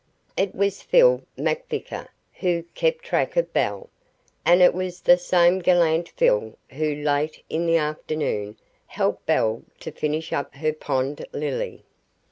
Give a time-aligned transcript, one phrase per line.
[0.35, 2.07] It was Phil MacVicker
[2.39, 3.87] who "kept track" of Belle,
[4.43, 9.91] and it was the same gallant Phil, who, late in the afternoon, helped Belle to
[9.91, 11.83] finish up her pond lily.